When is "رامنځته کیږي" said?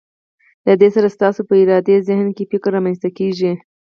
2.75-3.51